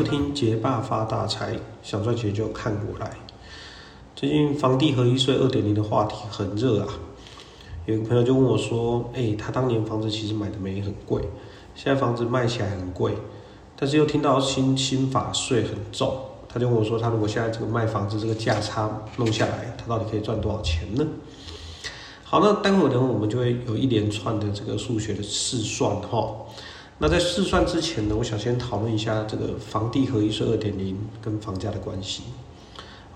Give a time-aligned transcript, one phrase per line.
[0.00, 3.18] 收听《杰爸发大财》，想赚钱就看我来。
[4.16, 6.88] 最近房地合一税二点零的话题很热啊，
[7.84, 11.20] 有个朋友就问我说：“哎，他当年房子其实买的没很贵，
[11.74, 13.12] 现在房子卖起来很贵，
[13.76, 21.06] 但是又听到新新法税很重，他就问我说：他如果现在这个卖房子这个价差弄下来，他到底可以赚多少钱呢？”
[22.24, 26.36] 好，那待会呢，我们就会有一连串的这个数学的试算哈。
[27.02, 32.24] 那在试算之前呢，我想先讨论一下这个房地合一税二点零跟房价的关系。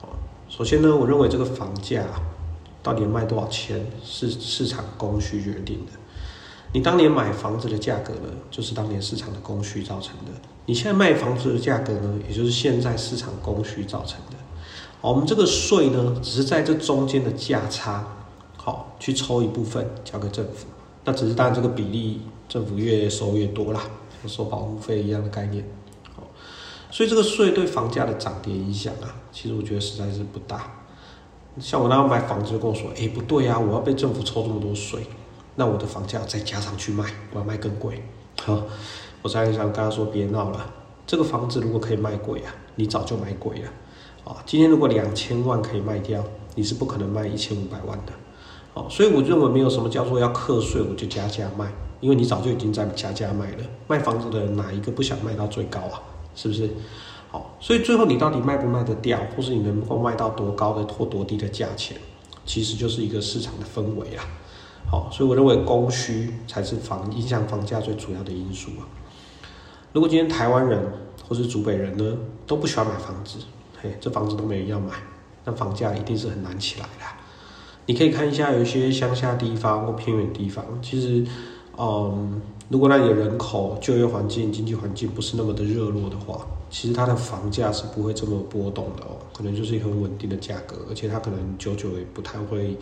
[0.00, 0.08] 好，
[0.48, 2.02] 首先呢，我认为这个房价
[2.82, 5.92] 到底卖多少钱是市场供需决定的。
[6.72, 10.32] 你当年买房子的价格呢，就是当年市场的供需造成的。
[10.64, 14.36] 你现在卖房子的价格呢，也就是现在市场供需造成的。
[15.02, 18.02] 我们这个税呢，只是在这中间的价差，
[18.56, 20.68] 好去抽一部分交给政府。
[21.04, 22.22] 那只是当然这个比例。
[22.54, 23.80] 政府越收越多啦，
[24.28, 25.64] 收保护费一样的概念，
[26.16, 26.22] 哦，
[26.88, 30.70] 所以这个税对房价的涨跌影响啊，其实我觉得实在是不大。
[31.58, 35.00] 像我那样买房子就跟我说，哎，不对啊，我要被政府抽这么多税，
[35.56, 38.00] 那我的房价再加上去卖，我要卖更贵。
[38.44, 38.62] 好，
[39.22, 40.72] 我才想跟他说，别闹了，
[41.08, 43.68] 这个房子如果可以卖贵啊，你早就买贵了。
[44.22, 46.22] 啊，今天如果两千万可以卖掉，
[46.54, 48.12] 你是不可能卖一千五百万的。
[48.74, 51.72] 哦，所以我认为没有什么叫做要课税，我就加价卖。
[52.04, 56.02] 因为你早就已经在加价卖了，卖房子的人哪一个不想卖到最高啊？
[56.34, 56.68] 是不是？
[57.30, 61.96] 好，所以最后你到底卖不卖得掉，或是你能够卖到多高的或多低的价钱，
[62.44, 64.24] 其实就是一个市场的氛围啊。
[64.90, 68.84] 好，所以我认为供需才是房影响房价最主要的因素啊。
[69.94, 70.86] 如果今天台湾人
[71.26, 73.38] 或是竹北人呢都不喜欢买房子，
[73.80, 74.92] 嘿，这房子都没人要买，
[75.46, 77.06] 那房价一定是很难起来的。
[77.86, 81.26] 你可以看一下有一些乡下地方或偏远地方，其实。
[81.76, 92.76] 嗯，如果那里的人口、就业环境、经济环境不是那么的热络的话，其实它的房价是不会这么波动的哦，可能就是一个很稳定的价格，而且它可能久久也不太会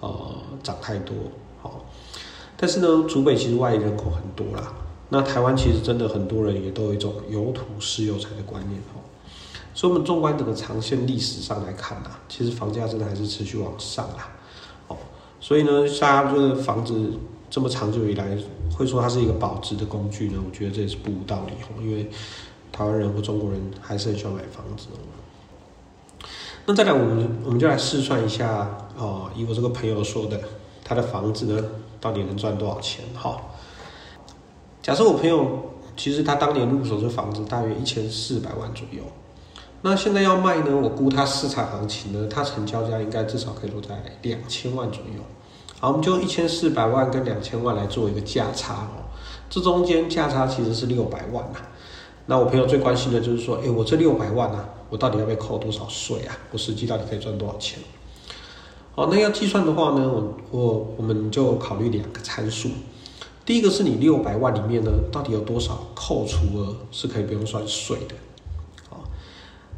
[0.00, 0.10] 呃
[0.62, 1.14] 涨太多。
[1.60, 1.84] 好，
[2.56, 4.72] 但是呢，竹北其实外人口很多啦，
[5.10, 9.04] 那台湾其实真的很多人也都有一种有土是有财的观念哦，
[9.74, 14.30] 所以我们纵观整个长线历史上来看呐，其实房价真的还是持续往上啦。
[14.88, 14.96] 哦，
[15.40, 17.12] 所以呢，大家这个房子。
[17.50, 18.38] 这么长久以来，
[18.72, 20.40] 会说它是一个保值的工具呢？
[20.46, 21.52] 我觉得这也是不无道理。
[21.84, 22.08] 因为
[22.70, 24.86] 台湾人或中国人还是很喜欢买房子。
[26.64, 30.40] 那再来，我们我们就来试算一下哦，以我这个朋友说的，
[30.84, 31.64] 他的房子呢，
[32.00, 33.04] 到底能赚多少钱？
[33.14, 33.36] 哈，
[34.80, 39.02] 假设我朋友其实他当年入手这房子大约一千四百万左右，
[39.82, 45.22] 那现在要卖呢，我估他市场行情呢，他成交价应该至少可以落在两千万左右。
[45.80, 49.08] 好，我们就一千四百万跟两千万来做一个价差哦，
[49.48, 51.58] 这中间价差其实是六百万呐。
[52.26, 56.36] 那我朋友最关心的就是说，哎，我这六百万啊，我到底要被扣多少税啊？
[56.52, 57.78] 我实际到底可以赚多少钱？
[58.94, 62.68] 好，那要计算的话呢，我我我们就考虑两个参数。
[63.46, 68.14] 第一个是你六百万里面呢，到底有多少扣除额是可以不用算税的？
[68.90, 69.02] 好，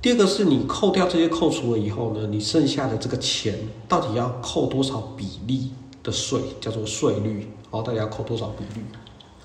[0.00, 5.72] 第二个是你扣掉这些扣除额以后呢，你剩下的这个钱到底要扣多少比例？
[6.02, 8.84] 的税叫做税率，好，大家要扣多少比率？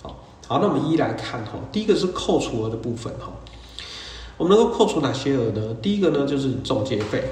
[0.00, 0.16] 好，
[0.46, 1.52] 好，那我们一一来看哈。
[1.72, 3.32] 第一个是扣除额的部分哈，
[4.36, 5.74] 我们能够扣除哪些额呢？
[5.82, 7.24] 第一个呢就是中介费，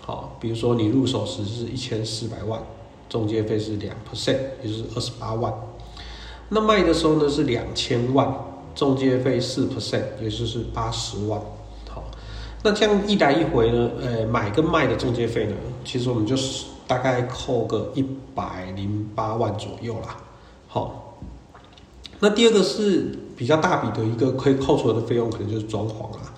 [0.00, 2.62] 好，比如说你入手时是一千四百万，
[3.08, 5.52] 中介费是两 percent，也就是二十八万。
[6.50, 8.32] 那卖的时候呢是两千万，
[8.74, 11.40] 中介费四 percent，也就是八十万。
[11.90, 12.04] 好，
[12.62, 16.66] 那这样一来一回呢，呃，买跟卖的中介费呢，其实我们就是。
[16.88, 18.02] 大概扣个一
[18.34, 20.16] 百零八万左右啦，
[20.66, 21.18] 好，
[22.18, 26.32] 那第二个是比较大笔的一个可以扣除的费用，可能就是装潢啦，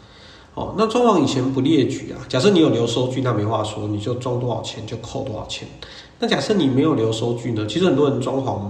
[0.54, 5.68] 哦，那装潢以前不列举啊，假设你有留收据，那没话说，你就装多少钱就扣多少钱。
[6.18, 7.64] 那假设你没有留收据呢？
[7.68, 8.60] 其实很多人装潢，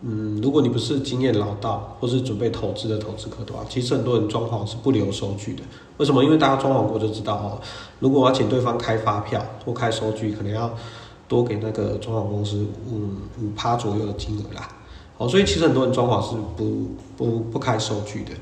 [0.00, 5.62] 嗯，如果你不是经验老道，或是准备投资的投资客的话，其实很多人装潢是不留收据的。
[5.98, 6.24] 为什么？
[6.24, 7.60] 因为大家装潢过就知道哦，
[8.00, 10.74] 如果我要请对方开发票或开收据，可能要。
[11.28, 12.96] 多给那个装潢公司五
[13.40, 14.66] 五趴左右的金额啦，
[15.18, 18.32] 哦，所以其实很多人装潢是不不不开收据的。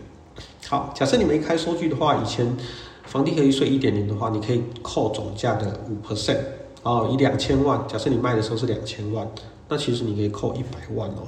[0.69, 2.56] 好，假设你没开收据的话，以前
[3.05, 6.38] 房地合一税一点零的话，你可以扣总价的五 percent，
[6.83, 9.29] 哦，以两千万，假设你卖的时候是两千万，
[9.69, 11.27] 那其实你可以扣一百万哦。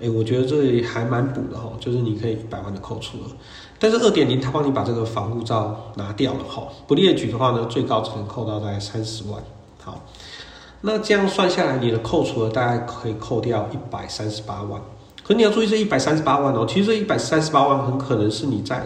[0.00, 3.24] 哎，我觉得这还蛮补的哈，就是你可以一百万的扣除了。
[3.78, 9.42] 但是二点零它帮你把这个房屋照拿掉了哈，不列举的话呢，最高只能扣到大概三十万。
[9.82, 10.02] 好。
[10.82, 14.80] 那这样算下来，你的扣除额大概可以扣掉一百三十八万。
[15.22, 18.82] 可你要注意，这一百三十八万哦，其实这一百三十八万很可能是你在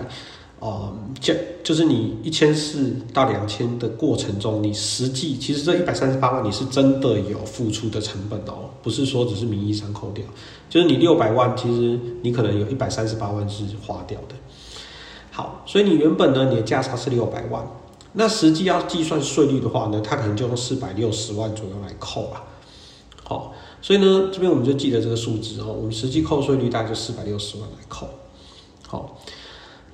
[0.58, 10.25] 呃，就就是你一千四到两千的过程中，你实际其实这一百三十八万你是真的有付出的成本哦，不是说只是名义上扣掉，
[10.69, 14.35] 就是你六百万，其实你可能有一百三十八万是花掉的。
[15.31, 17.62] 好，所以你原本呢，你的价差是六百万，
[18.15, 22.43] 那实际要计算税率的话呢，它可能就用四百六十万左右来扣啊。
[23.23, 23.53] 好，
[23.83, 28.09] 所以呢，这边我们就记得这个数字哦，我们实际扣税率大概就四百六十万来扣。
[28.89, 29.21] 好。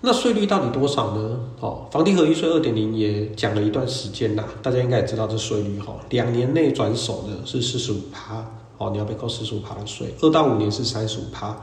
[0.02, 1.38] 那税率到底多少呢？
[1.60, 8.42] 哦，房地合一税二点零也讲了一段时间啦，大家应该也知道这税率哈，两年内转手呢是四十五趴，
[8.78, 11.54] 哦，你要被扣四十五趴的税，二到五年是三十五趴，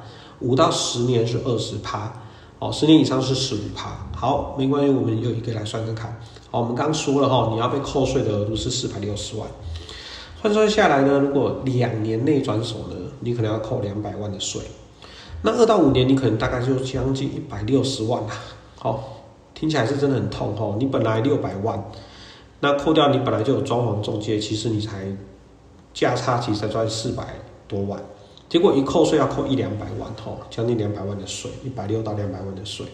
[0.41, 2.13] 五到十年是二十趴，
[2.59, 3.97] 哦，十年以上是十五趴。
[4.15, 6.19] 好，没关系，我们有一个来算看看。
[6.49, 9.47] 好，我们刚说了哈，你要被扣税的额度是四百六十万，
[10.41, 14.61] 换算下来呢，如果两年内转手呢，你可能要扣两百万的税。
[15.43, 18.33] 那二到五年，你可能大概就将近一百六十万啦。
[18.79, 19.21] 好，
[19.53, 20.77] 听起来是真的很痛哦。
[20.79, 21.91] 你本来六百万，
[22.61, 25.05] 那扣掉你本来就有装潢中介，其实你才
[25.93, 27.35] 价差其实才赚四百
[27.67, 28.01] 多万，
[28.49, 32.85] 结果一扣税要扣一两百万哦，将近两百万的税，一百六到两百万的税。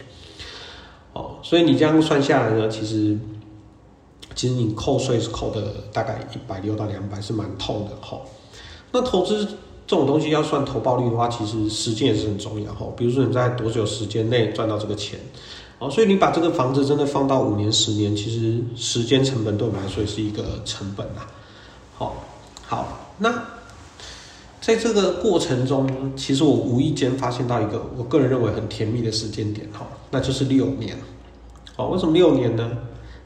[1.12, 3.18] 哦，所以你这样算下来呢，其实
[4.34, 8.20] 其实你扣税是扣的大概一百六到两百，是蛮痛的哈。
[8.92, 9.48] 那投资。
[9.86, 12.86] 这种东西要算投报率的话，其实时间也是很重要哈。
[12.96, 15.20] 比如说你在多久时间内赚到这个钱，
[15.78, 21.20] 哦，所以你把这个房子真的放到五年、十年，其实时间成本对我们来说是一个成本呐。
[21.98, 22.16] 好，
[22.66, 23.30] 好，那
[24.66, 30.96] 在这个过程中，其实我无意间发现到一个我个人认为很甜蜜的时间点哈，那就是六年。
[31.76, 32.70] 哦，为什么六年呢？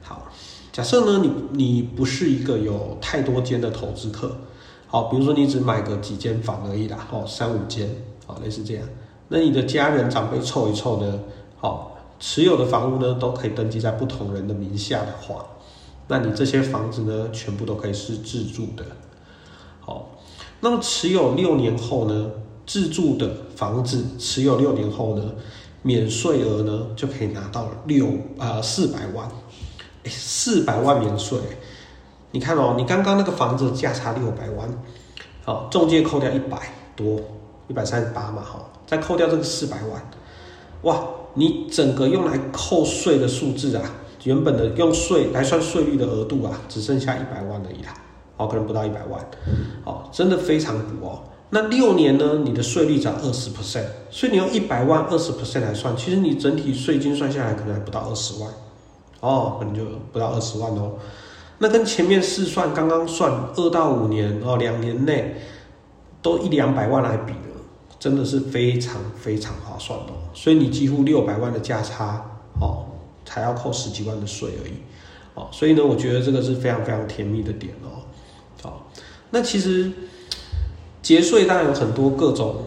[0.03, 0.27] 好，
[0.73, 4.37] 假设呢你你不是一个有太多间的投资客。
[4.89, 7.89] 好，比如说你只买个几间房而已啦，哦，三五间，
[8.27, 8.85] 好，类似这样。
[9.29, 11.21] 那你的家人长辈凑一凑呢，
[11.59, 15.47] 好，持有的房屋呢都可以登记在不同人的名下的话，
[16.09, 18.85] 那你这些房子呢全部都可以是自住的。
[20.61, 22.31] 那么持有六年后呢，
[22.67, 25.33] 自住的房子持有六年后呢，
[25.83, 28.09] 免税额呢就可以拿到六
[28.39, 29.31] 啊四百万，
[30.07, 31.39] 四百万免税。
[32.33, 34.69] 你看哦，你刚刚那个房子价差六百万，
[35.45, 36.59] 好，中介扣掉一百
[36.95, 37.21] 多，
[37.69, 40.11] 一百三十八嘛，哈，再扣掉这个四百万，
[40.83, 43.83] 哇，你整个用来扣税的数字啊，
[44.25, 47.95] 原本的用税来算税率的额度啊，只剩下一百万而已啦，
[48.39, 49.21] 哦，可能不到一百万，
[49.85, 51.23] 哦，真的非常补哦。
[51.51, 58.51] 那六年呢，你的税率涨二十 percent，所以你用一百万二十 percent 来算，其实你整体税金算下来可能还不到二十万，
[59.21, 59.83] 哦，可能就
[60.13, 60.93] 不到二十万哦。
[61.59, 65.37] 那跟前面试算刚刚算二到五年哦，两年内
[66.23, 67.57] 都一两百万来比呢，
[67.99, 70.29] 真的是非常非常划算哦。
[70.35, 72.25] 所以你几乎六百万的价差
[72.61, 72.85] 哦，
[73.25, 74.75] 才要扣十几万的税而已
[75.35, 75.49] 哦。
[75.51, 78.05] 所以呢，我觉得这个是非常非常甜蜜的点哦。
[79.31, 79.91] 那其实
[81.03, 82.63] 节税当然有很多各种。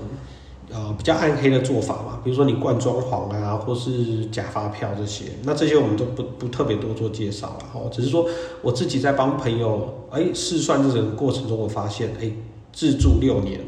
[0.74, 8.26] 呃，比较暗黑的做法嘛，比如说你灌装潢啊，或是假发票这些，那这些我们都不不特别多做介绍了哦，只是说
[8.62, 12.32] 我自己在帮朋友哎试算这整个过程中，我发现哎，
[12.72, 13.60] 自住六年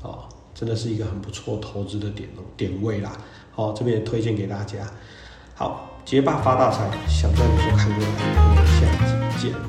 [0.00, 3.10] 啊，真的是一个很不错投资的点点位啦，
[3.50, 4.88] 好，这边也推荐给大家。
[5.56, 8.86] 好，结霸发大财，想赚就看过来，我们下
[9.34, 9.64] 集见。